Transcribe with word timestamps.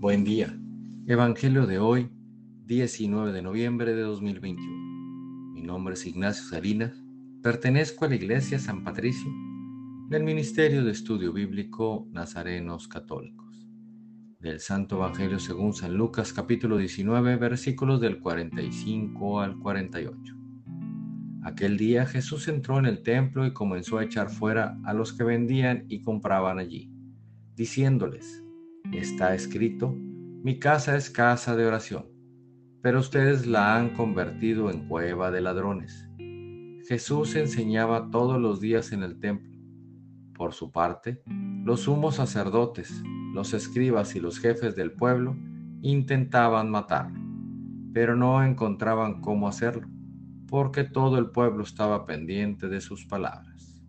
Buen 0.00 0.22
día. 0.22 0.56
Evangelio 1.08 1.66
de 1.66 1.80
hoy, 1.80 2.08
19 2.66 3.32
de 3.32 3.42
noviembre 3.42 3.96
de 3.96 4.02
2021. 4.02 5.52
Mi 5.54 5.60
nombre 5.60 5.94
es 5.94 6.06
Ignacio 6.06 6.44
Salinas. 6.44 6.92
Pertenezco 7.42 8.04
a 8.04 8.08
la 8.08 8.14
Iglesia 8.14 8.60
San 8.60 8.84
Patricio 8.84 9.28
del 10.08 10.22
Ministerio 10.22 10.84
de 10.84 10.92
Estudio 10.92 11.32
Bíblico 11.32 12.06
Nazarenos 12.12 12.86
Católicos. 12.86 13.66
Del 14.38 14.60
Santo 14.60 14.98
Evangelio 14.98 15.40
según 15.40 15.74
San 15.74 15.94
Lucas 15.94 16.32
capítulo 16.32 16.76
19 16.76 17.34
versículos 17.34 18.00
del 18.00 18.20
45 18.20 19.40
al 19.40 19.58
48. 19.58 20.36
Aquel 21.42 21.76
día 21.76 22.06
Jesús 22.06 22.46
entró 22.46 22.78
en 22.78 22.86
el 22.86 23.02
templo 23.02 23.44
y 23.46 23.52
comenzó 23.52 23.98
a 23.98 24.04
echar 24.04 24.30
fuera 24.30 24.78
a 24.84 24.94
los 24.94 25.12
que 25.12 25.24
vendían 25.24 25.86
y 25.88 26.02
compraban 26.02 26.60
allí, 26.60 26.88
diciéndoles, 27.56 28.44
Está 28.92 29.34
escrito, 29.34 29.94
mi 30.42 30.58
casa 30.58 30.96
es 30.96 31.10
casa 31.10 31.56
de 31.56 31.66
oración, 31.66 32.06
pero 32.80 33.00
ustedes 33.00 33.46
la 33.46 33.76
han 33.76 33.90
convertido 33.90 34.70
en 34.70 34.88
cueva 34.88 35.30
de 35.30 35.40
ladrones. 35.40 36.08
Jesús 36.88 37.36
enseñaba 37.36 38.10
todos 38.10 38.40
los 38.40 38.60
días 38.60 38.92
en 38.92 39.02
el 39.02 39.20
templo. 39.20 39.52
Por 40.34 40.54
su 40.54 40.72
parte, 40.72 41.22
los 41.64 41.80
sumos 41.80 42.14
sacerdotes, 42.14 43.02
los 43.34 43.52
escribas 43.52 44.16
y 44.16 44.20
los 44.20 44.38
jefes 44.38 44.74
del 44.74 44.92
pueblo 44.92 45.36
intentaban 45.82 46.70
matarlo, 46.70 47.20
pero 47.92 48.16
no 48.16 48.42
encontraban 48.42 49.20
cómo 49.20 49.48
hacerlo, 49.48 49.86
porque 50.48 50.84
todo 50.84 51.18
el 51.18 51.30
pueblo 51.30 51.62
estaba 51.62 52.06
pendiente 52.06 52.68
de 52.68 52.80
sus 52.80 53.04
palabras. 53.04 53.84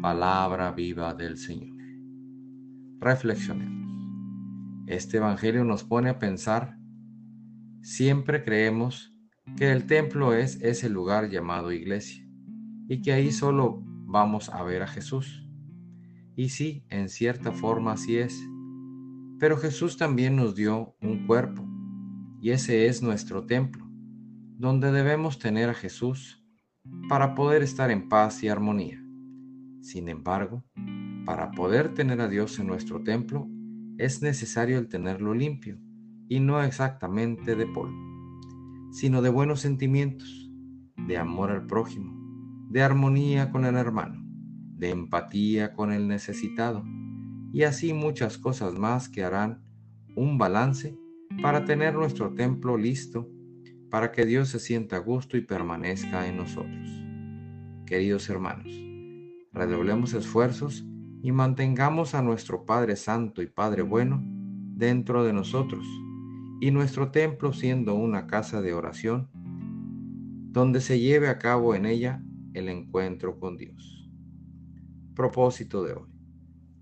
Palabra 0.00 0.72
viva 0.72 1.12
del 1.12 1.36
Señor. 1.36 1.75
Reflexionemos. 3.00 3.86
Este 4.86 5.18
Evangelio 5.18 5.64
nos 5.64 5.84
pone 5.84 6.08
a 6.08 6.18
pensar, 6.18 6.78
siempre 7.82 8.42
creemos 8.42 9.14
que 9.56 9.70
el 9.70 9.86
templo 9.86 10.32
es 10.32 10.60
ese 10.62 10.88
lugar 10.88 11.28
llamado 11.28 11.72
iglesia 11.72 12.26
y 12.88 13.02
que 13.02 13.12
ahí 13.12 13.32
solo 13.32 13.82
vamos 13.84 14.48
a 14.48 14.62
ver 14.62 14.82
a 14.82 14.86
Jesús. 14.86 15.46
Y 16.36 16.48
sí, 16.48 16.84
en 16.88 17.08
cierta 17.08 17.52
forma 17.52 17.92
así 17.92 18.16
es. 18.16 18.40
Pero 19.38 19.56
Jesús 19.58 19.96
también 19.96 20.36
nos 20.36 20.54
dio 20.54 20.96
un 21.00 21.26
cuerpo 21.26 21.68
y 22.40 22.50
ese 22.50 22.86
es 22.86 23.02
nuestro 23.02 23.44
templo, 23.44 23.84
donde 24.56 24.92
debemos 24.92 25.38
tener 25.38 25.68
a 25.68 25.74
Jesús 25.74 26.42
para 27.08 27.34
poder 27.34 27.62
estar 27.62 27.90
en 27.90 28.08
paz 28.08 28.42
y 28.42 28.48
armonía. 28.48 29.02
Sin 29.80 30.08
embargo, 30.08 30.64
para 31.26 31.50
poder 31.50 31.92
tener 31.92 32.20
a 32.20 32.28
Dios 32.28 32.58
en 32.60 32.68
nuestro 32.68 33.02
templo, 33.02 33.48
es 33.98 34.22
necesario 34.22 34.78
el 34.78 34.88
tenerlo 34.88 35.34
limpio, 35.34 35.76
y 36.28 36.38
no 36.38 36.62
exactamente 36.62 37.56
de 37.56 37.66
polvo, 37.66 37.96
sino 38.92 39.20
de 39.22 39.28
buenos 39.28 39.60
sentimientos, 39.60 40.50
de 40.96 41.18
amor 41.18 41.50
al 41.50 41.66
prójimo, 41.66 42.14
de 42.70 42.80
armonía 42.80 43.50
con 43.50 43.64
el 43.64 43.74
hermano, 43.74 44.24
de 44.76 44.90
empatía 44.90 45.74
con 45.74 45.92
el 45.92 46.06
necesitado, 46.06 46.84
y 47.52 47.64
así 47.64 47.92
muchas 47.92 48.38
cosas 48.38 48.74
más 48.78 49.08
que 49.08 49.24
harán 49.24 49.64
un 50.14 50.38
balance 50.38 50.96
para 51.42 51.64
tener 51.64 51.94
nuestro 51.94 52.34
templo 52.34 52.76
listo 52.76 53.28
para 53.90 54.12
que 54.12 54.26
Dios 54.26 54.48
se 54.48 54.60
sienta 54.60 54.96
a 54.96 55.00
gusto 55.00 55.36
y 55.36 55.40
permanezca 55.40 56.28
en 56.28 56.36
nosotros. 56.36 56.88
Queridos 57.84 58.28
hermanos, 58.30 58.72
redoblemos 59.52 60.12
esfuerzos 60.12 60.86
y 61.22 61.32
mantengamos 61.32 62.14
a 62.14 62.22
nuestro 62.22 62.64
Padre 62.64 62.96
Santo 62.96 63.42
y 63.42 63.46
Padre 63.46 63.82
Bueno 63.82 64.22
dentro 64.24 65.24
de 65.24 65.32
nosotros 65.32 65.86
y 66.60 66.70
nuestro 66.70 67.10
templo 67.10 67.52
siendo 67.52 67.94
una 67.94 68.26
casa 68.26 68.60
de 68.60 68.72
oración 68.72 69.28
donde 70.56 70.80
se 70.80 70.98
lleve 70.98 71.28
a 71.28 71.38
cabo 71.38 71.74
en 71.74 71.84
ella 71.84 72.22
el 72.54 72.68
encuentro 72.68 73.38
con 73.38 73.56
Dios. 73.56 74.10
Propósito 75.14 75.84
de 75.84 75.92
hoy. 75.92 76.08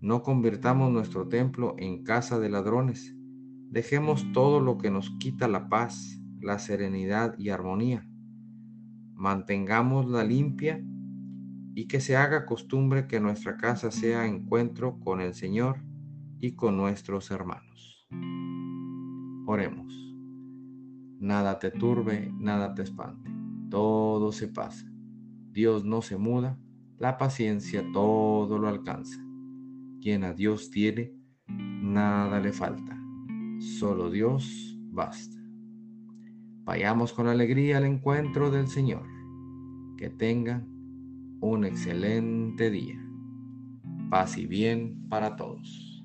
No 0.00 0.22
convirtamos 0.22 0.90
nuestro 0.90 1.28
templo 1.28 1.76
en 1.78 2.02
casa 2.02 2.40
de 2.40 2.48
ladrones. 2.48 3.14
Dejemos 3.68 4.26
todo 4.32 4.60
lo 4.60 4.78
que 4.78 4.90
nos 4.90 5.10
quita 5.18 5.46
la 5.46 5.68
paz, 5.68 6.20
la 6.40 6.58
serenidad 6.58 7.38
y 7.38 7.50
armonía. 7.50 8.08
Mantengámosla 9.14 10.24
limpia 10.24 10.82
y 11.74 11.86
que 11.86 12.00
se 12.00 12.16
haga 12.16 12.46
costumbre 12.46 13.06
que 13.06 13.20
nuestra 13.20 13.56
casa 13.56 13.90
sea 13.90 14.26
encuentro 14.26 14.98
con 15.00 15.20
el 15.20 15.34
Señor 15.34 15.82
y 16.40 16.52
con 16.52 16.76
nuestros 16.76 17.30
hermanos. 17.30 18.08
Oremos. 19.46 19.94
Nada 21.18 21.58
te 21.58 21.70
turbe, 21.70 22.32
nada 22.38 22.74
te 22.74 22.82
espante. 22.82 23.30
Todo 23.68 24.32
se 24.32 24.48
pasa. 24.48 24.90
Dios 25.52 25.84
no 25.84 26.02
se 26.02 26.16
muda, 26.16 26.58
la 26.98 27.18
paciencia 27.18 27.84
todo 27.92 28.58
lo 28.58 28.68
alcanza. 28.68 29.20
Quien 30.00 30.24
a 30.24 30.32
Dios 30.32 30.70
tiene, 30.70 31.14
nada 31.46 32.40
le 32.40 32.52
falta. 32.52 32.98
Solo 33.58 34.10
Dios 34.10 34.78
basta. 34.90 35.36
Vayamos 36.64 37.12
con 37.12 37.26
alegría 37.26 37.78
al 37.78 37.84
encuentro 37.84 38.50
del 38.50 38.68
Señor. 38.68 39.06
Que 39.96 40.08
tengan 40.08 40.79
un 41.40 41.64
excelente 41.64 42.70
día. 42.70 42.98
Paz 44.10 44.36
y 44.36 44.46
bien 44.46 45.08
para 45.08 45.36
todos. 45.36 46.04